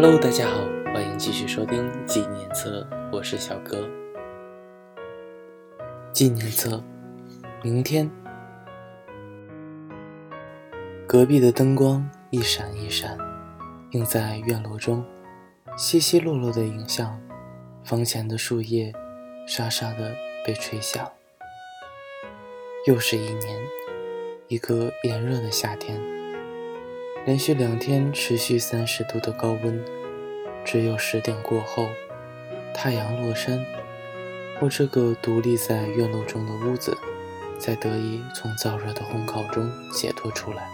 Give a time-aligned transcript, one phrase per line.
[0.00, 0.60] Hello，大家好，
[0.94, 3.90] 欢迎继续收听纪念册，我是小哥。
[6.12, 6.80] 纪念册，
[7.64, 8.08] 明天，
[11.04, 13.18] 隔壁的灯光一闪一闪，
[13.90, 15.04] 映在院落中，
[15.76, 17.20] 稀稀落落的影像，
[17.82, 18.92] 房前的树叶
[19.48, 20.14] 沙沙的
[20.46, 21.10] 被吹响。
[22.86, 23.60] 又是一年，
[24.46, 26.00] 一个炎热的夏天。
[27.28, 29.84] 连续两天持续三十度的高温，
[30.64, 31.86] 只有十点过后，
[32.72, 33.62] 太阳落山，
[34.62, 36.96] 我这个独立在院落中的屋子，
[37.60, 40.66] 才得以从燥热的烘烤中解脱出来。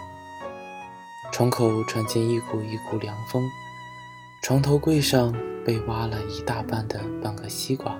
[1.29, 3.43] 窗口传进一股一股凉风，
[4.41, 7.99] 床头柜上被挖了一大半的半个西瓜，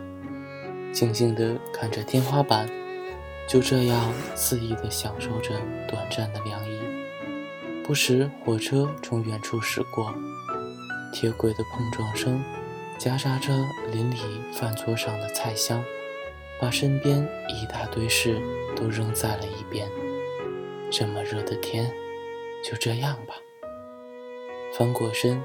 [0.94, 2.70] 静静地看着天花板，
[3.50, 5.52] 就这样肆意地享受着
[5.90, 7.05] 短暂的凉意。
[7.86, 10.12] 不时，火车从远处驶过，
[11.14, 12.44] 铁轨的碰撞声
[12.98, 13.54] 夹杂着
[13.92, 14.18] 邻里
[14.52, 15.84] 饭桌上的菜香，
[16.60, 18.42] 把身边一大堆事
[18.76, 19.88] 都扔在了一边。
[20.90, 21.94] 这么热的天，
[22.64, 23.36] 就这样吧。
[24.76, 25.40] 翻过身，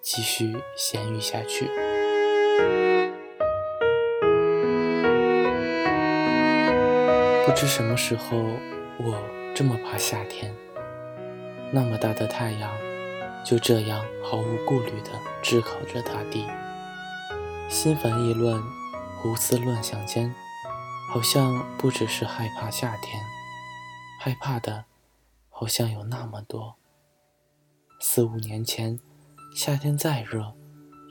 [0.00, 1.66] 继续闲鱼下去。
[7.46, 8.36] 不知什么时候，
[8.98, 9.22] 我
[9.54, 10.52] 这么怕夏天。
[11.72, 12.70] 那么大的太阳，
[13.44, 15.10] 就这样毫无顾虑地
[15.42, 16.46] 炙烤着大地。
[17.68, 18.62] 心烦意乱，
[19.18, 20.32] 胡思乱想间，
[21.12, 23.20] 好像不只是害怕夏天，
[24.20, 24.84] 害怕的，
[25.50, 26.76] 好像有那么多。
[28.00, 28.98] 四五年前，
[29.54, 30.54] 夏天再热，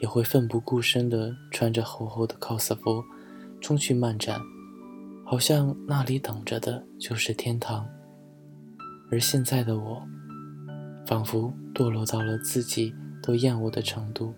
[0.01, 3.03] 也会奋不顾身地穿着厚厚的 cos 服，
[3.59, 4.39] 冲去漫展，
[5.25, 7.85] 好像那里等着的就是天堂。
[9.11, 10.01] 而现在的我。
[11.05, 14.33] 仿佛堕落到了自己都厌恶的程度。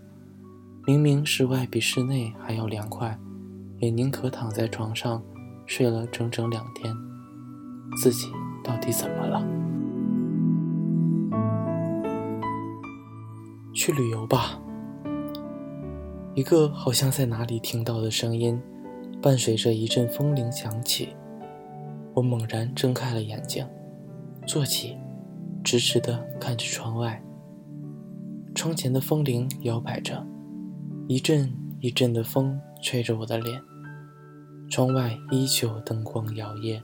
[0.86, 3.18] 明明室外比室内还要凉快，
[3.80, 5.22] 也宁可躺在床上
[5.66, 6.96] 睡了整整两天。
[8.02, 8.28] 自己
[8.64, 9.46] 到底怎么了？
[13.74, 14.60] 去旅游吧。
[16.36, 18.62] 一个好像在哪里听到的声音，
[19.22, 21.10] 伴随着一阵风铃响起。
[22.14, 23.68] 我猛然睁开了眼睛，
[24.46, 24.96] 坐起。
[25.68, 27.22] 直直地看着窗外，
[28.56, 30.26] 窗前的风铃摇摆着，
[31.10, 33.62] 一阵一阵的风吹着我的脸。
[34.70, 36.80] 窗外依旧灯光摇曳，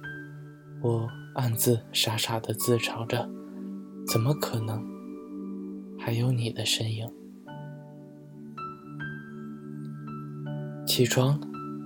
[0.81, 3.25] 我暗自傻傻地自嘲着：
[4.05, 4.83] 怎么可能？
[5.97, 7.07] 还有你的身影。
[10.85, 11.39] 起床，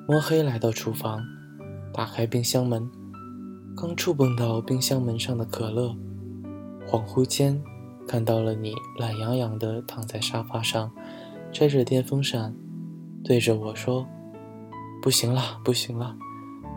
[0.07, 1.24] 摸黑来到厨房，
[1.94, 2.90] 打开冰箱门，
[3.75, 5.96] 刚触碰到冰箱门上的可乐。
[6.88, 7.62] 恍惚间，
[8.08, 10.90] 看到了你懒洋洋地躺在沙发上，
[11.52, 12.56] 吹着电风扇，
[13.24, 14.08] 对着我说
[15.03, 16.16] ：“不行了，不行了，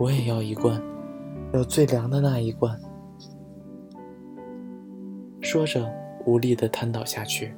[0.01, 0.83] 我也要一罐，
[1.55, 2.77] 要最凉的那一罐。”
[5.41, 5.89] 说着，
[6.27, 7.55] 无力地瘫倒下去。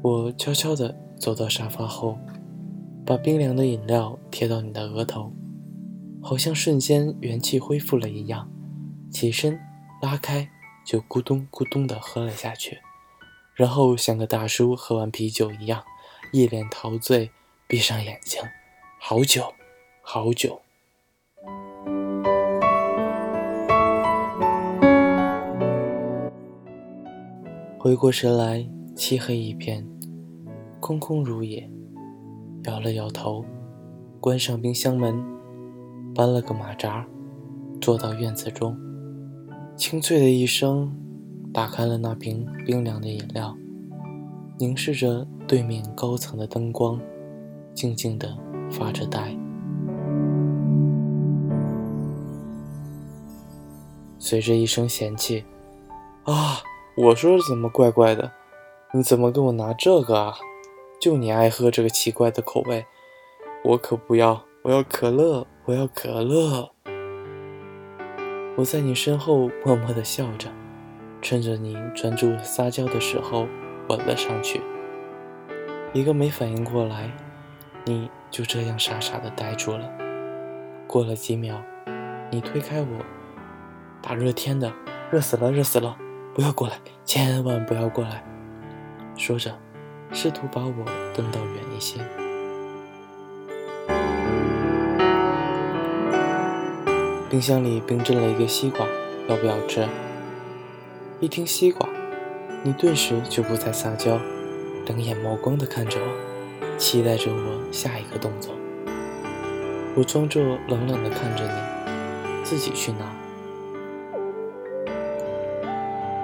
[0.00, 2.16] 我悄悄地走到沙发后，
[3.04, 5.32] 把冰凉的饮料贴到你的额头，
[6.22, 8.48] 好像瞬间元气恢复了一样，
[9.10, 9.58] 起身
[10.00, 10.48] 拉开。
[10.84, 12.80] 就咕咚咕咚地喝了下去，
[13.54, 15.82] 然后像个大叔喝完啤酒一样，
[16.32, 17.30] 一脸陶醉，
[17.66, 18.42] 闭上眼睛，
[18.98, 19.52] 好久，
[20.02, 20.60] 好久。
[27.78, 29.86] 回过神来，漆黑一片，
[30.80, 31.70] 空空如也。
[32.64, 33.44] 摇了摇头，
[34.20, 35.22] 关上冰箱门，
[36.14, 37.06] 搬了个马扎，
[37.80, 38.74] 坐到院子中。
[39.76, 40.94] 清脆的一声，
[41.52, 43.56] 打开了那瓶冰凉的饮料，
[44.56, 47.00] 凝视着对面高层的灯光，
[47.74, 48.36] 静静的
[48.70, 49.36] 发着呆。
[54.16, 55.44] 随着一声嫌弃
[56.22, 56.62] ：“啊，
[56.96, 58.30] 我说怎么怪怪的？
[58.92, 60.34] 你怎么给我拿这个啊？
[61.00, 62.86] 就你爱喝这个奇怪的口味，
[63.64, 64.44] 我可不要！
[64.62, 66.70] 我要可乐，我要可乐。”
[68.56, 70.48] 我在你身后默默地笑着，
[71.20, 73.48] 趁着你专注撒娇的时候
[73.88, 74.60] 吻了上去。
[75.92, 77.10] 一个没反应过来，
[77.84, 79.90] 你就这样傻傻地呆住了。
[80.86, 81.60] 过了几秒，
[82.30, 83.04] 你推开我，
[84.00, 84.72] 大热天的，
[85.10, 85.96] 热死了，热死了！
[86.32, 86.74] 不要过来，
[87.04, 88.24] 千万不要过来！
[89.16, 89.52] 说着，
[90.12, 92.00] 试图把我蹬到远一些。
[97.34, 98.86] 冰箱里冰镇了一个西瓜，
[99.26, 99.84] 要不要吃？
[101.18, 101.88] 一听西瓜，
[102.62, 104.20] 你顿时就不再撒娇，
[104.86, 108.54] 两眼冒光的看着我，期待着我下一个动作。
[109.96, 112.98] 我装作冷冷的看着你，自己去拿。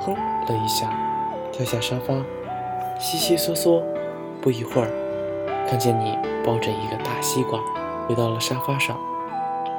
[0.02, 0.96] 哼了一下，
[1.50, 2.14] 跳下沙发，
[3.00, 3.82] 悉悉嗦嗦。
[4.40, 6.16] 不一会儿，看见你
[6.46, 7.58] 抱着一个大西瓜
[8.06, 8.96] 回到了沙发上，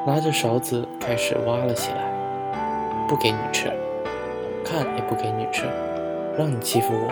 [0.05, 2.09] 拿着勺子开始挖了起来。
[3.07, 3.71] 不给你吃，
[4.63, 5.65] 看也不给你吃，
[6.37, 7.11] 让你欺负我。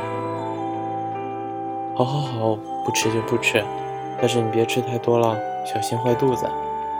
[1.96, 2.56] 好好好，
[2.86, 3.62] 不吃就不吃，
[4.18, 6.50] 但是你别吃太多了，小心坏肚子。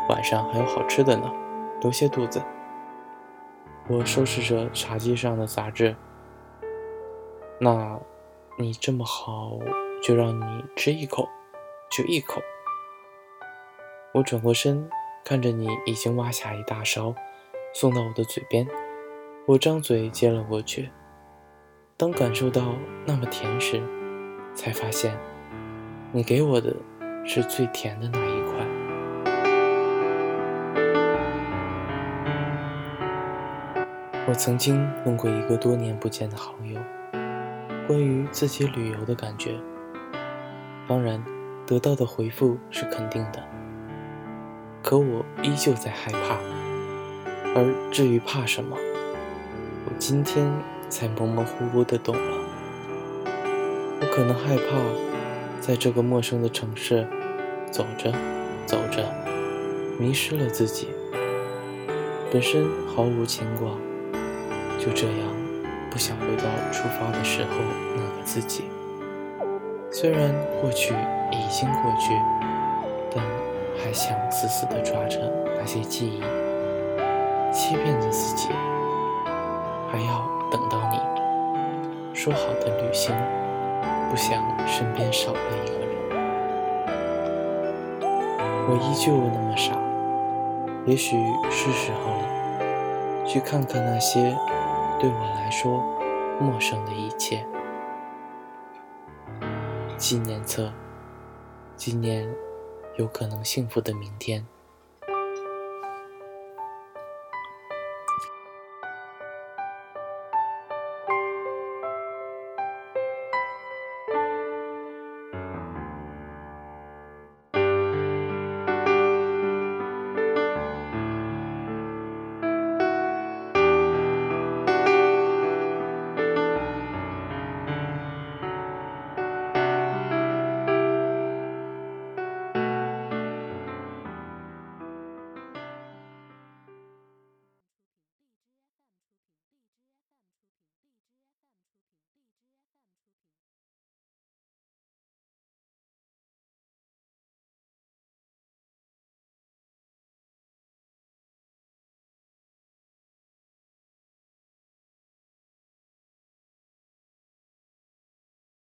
[0.10, 1.32] 晚上还有好吃的呢，
[1.82, 2.42] 留些肚子。
[3.88, 5.96] 我收拾着茶几上的杂志。
[7.60, 7.98] 那，
[8.58, 9.58] 你这么好，
[10.04, 11.28] 就让你吃一口，
[11.90, 12.42] 就一口。
[14.14, 14.90] 我转过身，
[15.30, 17.14] 看着你已经挖下一大勺，
[17.72, 18.68] 送到我的嘴边。
[19.46, 20.90] 我张嘴接了过去。
[21.96, 22.74] 当感受到
[23.06, 23.80] 那么甜时，
[24.56, 25.16] 才发现，
[26.12, 26.76] 你给我的
[27.24, 28.66] 是最甜的那一块。
[34.28, 36.82] 我曾经问过一个多年不见的好友，
[37.86, 39.52] 关于自己旅游的感觉。
[40.88, 41.24] 当然，
[41.68, 43.48] 得到的回复是肯定的。
[44.82, 46.38] 可我依旧在害怕。
[47.56, 48.78] 而至于怕什么？
[49.86, 50.46] 我今天
[50.90, 52.38] 才模模糊糊的懂了，
[54.02, 54.78] 我可能害怕
[55.60, 57.08] 在这个陌生的城市
[57.72, 58.14] 走着
[58.66, 59.04] 走着
[59.98, 60.90] 迷失了自己，
[62.32, 63.72] 本身毫无牵挂，
[64.78, 65.18] 就这样
[65.90, 67.50] 不想回到出发的时候
[67.96, 68.66] 那个自己。
[69.92, 70.94] 虽然过去
[71.32, 72.14] 已经过去，
[73.16, 73.24] 但
[73.84, 75.20] 还想死死地抓着
[75.58, 76.22] 那些记忆，
[77.52, 78.50] 欺骗着自己。
[79.92, 81.00] 还要等到你
[82.14, 83.16] 说好的旅行，
[84.10, 85.90] 不想身边少了一个人。
[88.68, 89.74] 我依旧那么傻，
[90.86, 91.18] 也许
[91.50, 94.38] 是时候了，去看看那些
[95.00, 95.84] 对我来说
[96.40, 97.44] 陌生的一切。
[99.98, 100.72] 纪念册，
[101.76, 102.28] 纪念
[103.00, 104.46] 有可能幸福的明天。